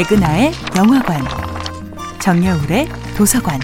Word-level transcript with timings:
백은하의 0.00 0.52
영화관, 0.78 1.22
정여울의 2.20 2.88
도서관. 3.18 3.60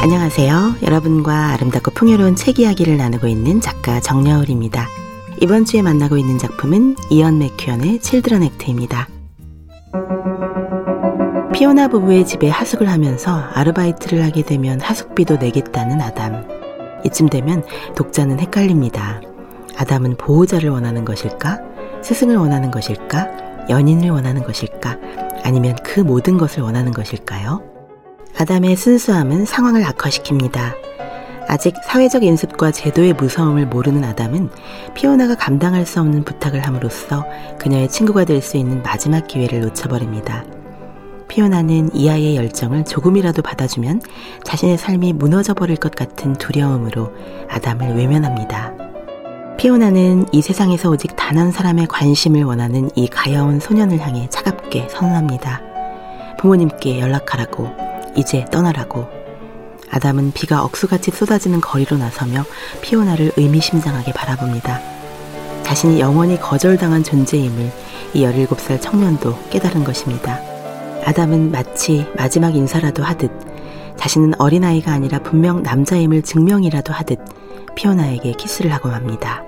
안녕하세요. 0.00 0.76
여러분과 0.82 1.48
아름답고 1.48 1.90
풍요로운 1.90 2.34
책 2.34 2.60
이야기를 2.60 2.96
나누고 2.96 3.26
있는 3.26 3.60
작가 3.60 4.00
정여울입니다. 4.00 4.88
이번 5.42 5.66
주에 5.66 5.82
만나고 5.82 6.16
있는 6.16 6.38
작품은 6.38 6.96
이언 7.10 7.38
맥큐언의 7.38 7.98
칠드런 7.98 8.44
액트입니다. 8.44 9.06
피오나 11.52 11.88
부부의 11.88 12.24
집에 12.24 12.48
하숙을 12.48 12.88
하면서 12.88 13.36
아르바이트를 13.52 14.24
하게 14.24 14.44
되면 14.44 14.80
하숙비도 14.80 15.36
내겠다는 15.36 16.00
아담. 16.00 16.48
이쯤 17.04 17.28
되면 17.28 17.62
독자는 17.96 18.40
헷갈립니다. 18.40 19.20
아담은 19.78 20.16
보호자를 20.16 20.70
원하는 20.70 21.04
것일까? 21.04 21.60
스승을 22.02 22.36
원하는 22.36 22.70
것일까? 22.70 23.66
연인을 23.70 24.10
원하는 24.10 24.42
것일까? 24.42 24.98
아니면 25.44 25.76
그 25.84 26.00
모든 26.00 26.36
것을 26.36 26.62
원하는 26.62 26.92
것일까요? 26.92 27.62
아담의 28.36 28.76
순수함은 28.76 29.44
상황을 29.44 29.84
악화시킵니다. 29.84 30.74
아직 31.46 31.74
사회적 31.86 32.24
인습과 32.24 32.72
제도의 32.72 33.14
무서움을 33.14 33.66
모르는 33.66 34.04
아담은 34.04 34.50
피오나가 34.94 35.34
감당할 35.34 35.86
수 35.86 36.00
없는 36.00 36.24
부탁을 36.24 36.60
함으로써 36.60 37.24
그녀의 37.58 37.88
친구가 37.88 38.24
될 38.24 38.42
수 38.42 38.56
있는 38.56 38.82
마지막 38.82 39.26
기회를 39.28 39.60
놓쳐버립니다. 39.60 40.44
피오나는 41.28 41.90
이 41.94 42.10
아이의 42.10 42.36
열정을 42.36 42.84
조금이라도 42.84 43.42
받아주면 43.42 44.02
자신의 44.44 44.76
삶이 44.76 45.12
무너져 45.14 45.54
버릴 45.54 45.76
것 45.76 45.94
같은 45.94 46.32
두려움으로 46.34 47.12
아담을 47.48 47.94
외면합니다. 47.94 48.87
피오나는 49.58 50.26
이 50.30 50.40
세상에서 50.40 50.88
오직 50.88 51.16
단 51.16 51.36
한 51.36 51.50
사람의 51.50 51.88
관심을 51.88 52.44
원하는 52.44 52.90
이 52.94 53.06
가여운 53.08 53.60
소년을 53.60 53.98
향해 54.00 54.28
차갑게 54.30 54.88
선언합니다. 54.88 55.60
부모님께 56.38 57.00
연락하라고, 57.00 57.68
이제 58.16 58.44
떠나라고. 58.50 59.06
아담은 59.90 60.32
비가 60.32 60.64
억수같이 60.64 61.10
쏟아지는 61.10 61.60
거리로 61.60 61.96
나서며 61.98 62.44
피오나를 62.82 63.32
의미심장하게 63.36 64.12
바라봅니다. 64.12 64.80
자신이 65.64 66.00
영원히 66.00 66.40
거절당한 66.40 67.02
존재임을 67.02 67.70
이 68.14 68.24
17살 68.24 68.80
청년도 68.80 69.38
깨달은 69.50 69.84
것입니다. 69.84 70.40
아담은 71.04 71.50
마치 71.50 72.06
마지막 72.16 72.54
인사라도 72.54 73.02
하듯 73.02 73.30
자신은 73.96 74.40
어린아이가 74.40 74.92
아니라 74.92 75.18
분명 75.18 75.62
남자임을 75.62 76.22
증명이라도 76.22 76.92
하듯 76.92 77.18
피오나에게 77.74 78.32
키스를 78.32 78.72
하고 78.72 78.88
맙니다. 78.88 79.47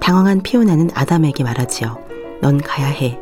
당황한 0.00 0.40
피오나는 0.42 0.90
아담에게 0.94 1.44
말하지요. 1.44 1.98
넌 2.40 2.58
가야 2.58 2.86
해. 2.86 3.18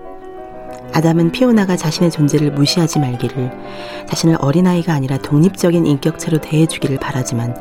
아담은 0.94 1.32
피오나가 1.32 1.76
자신의 1.76 2.10
존재를 2.10 2.52
무시하지 2.52 2.98
말기를, 2.98 3.52
자신을 4.08 4.38
어린아이가 4.40 4.94
아니라 4.94 5.18
독립적인 5.18 5.86
인격체로 5.86 6.38
대해주기를 6.38 6.98
바라지만, 6.98 7.54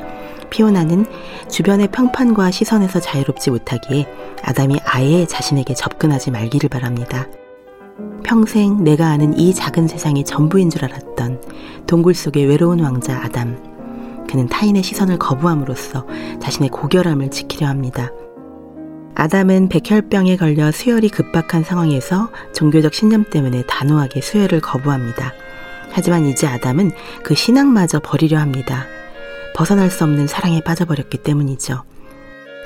피오나는 0.49 1.05
주변의 1.49 1.89
평판과 1.89 2.51
시선에서 2.51 2.99
자유롭지 3.01 3.51
못하기에 3.51 4.07
아담이 4.43 4.79
아예 4.85 5.25
자신에게 5.25 5.73
접근하지 5.73 6.31
말기를 6.31 6.69
바랍니다. 6.69 7.27
평생 8.23 8.83
내가 8.83 9.07
아는 9.07 9.37
이 9.37 9.53
작은 9.53 9.87
세상이 9.87 10.23
전부인 10.23 10.69
줄 10.69 10.85
알았던 10.85 11.41
동굴 11.85 12.13
속의 12.13 12.45
외로운 12.45 12.79
왕자 12.79 13.21
아담. 13.21 13.57
그는 14.29 14.47
타인의 14.47 14.83
시선을 14.83 15.17
거부함으로써 15.19 16.05
자신의 16.39 16.69
고결함을 16.69 17.31
지키려 17.31 17.67
합니다. 17.67 18.11
아담은 19.19 19.67
백혈병에 19.69 20.37
걸려 20.37 20.71
수혈이 20.71 21.09
급박한 21.09 21.63
상황에서 21.63 22.29
종교적 22.53 22.93
신념 22.93 23.23
때문에 23.23 23.63
단호하게 23.63 24.21
수혈을 24.21 24.61
거부합니다. 24.61 25.33
하지만 25.89 26.27
이제 26.27 26.45
아담은 26.45 26.91
그 27.23 27.33
신앙마저 27.33 27.99
버리려 27.99 28.37
합니다. 28.37 28.85
벗어날 29.55 29.89
수 29.89 30.03
없는 30.03 30.27
사랑에 30.27 30.61
빠져버렸기 30.61 31.17
때문이죠. 31.17 31.81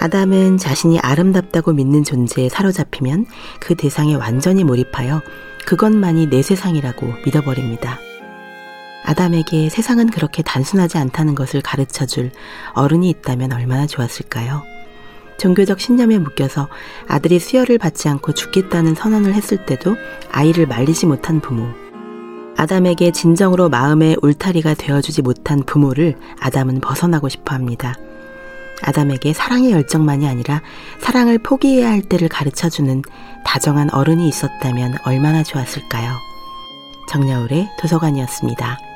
아담은 0.01 0.57
자신이 0.57 0.99
아름답다고 0.99 1.71
믿는 1.71 2.03
존재에 2.03 2.49
사로잡히면 2.49 3.27
그 3.61 3.75
대상에 3.75 4.15
완전히 4.15 4.65
몰입하여 4.65 5.21
그것만이 5.65 6.29
내 6.29 6.41
세상이라고 6.41 7.13
믿어버립니다. 7.25 7.97
아담에게 9.05 9.69
세상은 9.69 10.09
그렇게 10.09 10.43
단순하지 10.43 10.97
않다는 10.97 11.33
것을 11.33 11.61
가르쳐 11.61 12.05
줄 12.05 12.29
어른이 12.73 13.09
있다면 13.09 13.53
얼마나 13.53 13.87
좋았을까요? 13.87 14.80
종교적 15.41 15.79
신념에 15.79 16.19
묶여서 16.19 16.67
아들이 17.07 17.39
수혈을 17.39 17.79
받지 17.79 18.07
않고 18.07 18.33
죽겠다는 18.33 18.93
선언을 18.93 19.33
했을 19.33 19.65
때도 19.65 19.95
아이를 20.31 20.67
말리지 20.67 21.07
못한 21.07 21.41
부모. 21.41 21.67
아담에게 22.57 23.09
진정으로 23.11 23.67
마음의 23.69 24.17
울타리가 24.21 24.75
되어주지 24.75 25.23
못한 25.23 25.63
부모를 25.63 26.15
아담은 26.39 26.79
벗어나고 26.79 27.27
싶어 27.27 27.55
합니다. 27.55 27.95
아담에게 28.83 29.33
사랑의 29.33 29.71
열정만이 29.71 30.27
아니라 30.27 30.61
사랑을 30.99 31.39
포기해야 31.39 31.89
할 31.89 32.03
때를 32.03 32.29
가르쳐 32.29 32.69
주는 32.69 33.01
다정한 33.43 33.91
어른이 33.91 34.27
있었다면 34.27 34.97
얼마나 35.05 35.41
좋았을까요? 35.41 36.13
정여울의 37.09 37.67
도서관이었습니다. 37.79 38.90